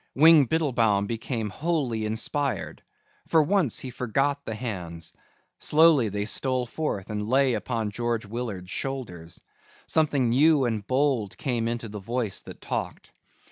Wing 0.15 0.47
Biddlebaum 0.47 1.05
became 1.05 1.51
wholly 1.51 2.07
inspired. 2.07 2.81
For 3.27 3.43
once 3.43 3.77
he 3.77 3.91
forgot 3.91 4.43
the 4.45 4.55
hands. 4.55 5.13
Slowly 5.59 6.09
they 6.09 6.25
stole 6.25 6.65
forth 6.65 7.11
and 7.11 7.27
lay 7.27 7.53
upon 7.53 7.91
George 7.91 8.25
Willard's 8.25 8.71
shoulders. 8.71 9.39
Something 9.85 10.29
new 10.29 10.65
and 10.65 10.87
bold 10.87 11.37
came 11.37 11.67
into 11.67 11.87
the 11.87 11.99
voice 11.99 12.41
that 12.41 12.59
talked. 12.59 13.11